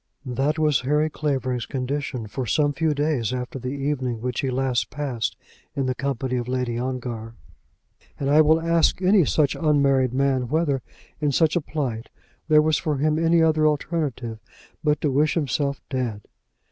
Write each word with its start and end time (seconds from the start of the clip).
That 0.25 0.57
was 0.57 0.79
Harry 0.81 1.11
Clavering's 1.11 1.67
condition 1.67 2.25
for 2.25 2.47
some 2.47 2.73
few 2.73 2.95
days 2.95 3.31
after 3.31 3.59
the 3.59 3.67
evening 3.69 4.19
which 4.19 4.39
he 4.41 4.49
last 4.49 4.89
passed 4.89 5.37
in 5.75 5.85
the 5.85 5.93
company 5.93 6.37
of 6.37 6.47
Lady 6.47 6.75
Ongar, 6.75 7.35
and 8.19 8.27
I 8.27 8.41
will 8.41 8.59
ask 8.59 8.99
any 8.99 9.25
such 9.25 9.53
unmarried 9.53 10.11
man 10.15 10.47
whether, 10.49 10.81
in 11.19 11.31
such 11.31 11.55
a 11.55 11.61
plight, 11.61 12.09
there 12.47 12.63
was 12.63 12.79
for 12.79 12.97
him 12.97 13.19
any 13.23 13.43
other 13.43 13.67
alternative 13.67 14.39
but 14.83 14.99
to 15.01 15.11
wish 15.11 15.35
himself 15.35 15.79
dead? 15.87 16.21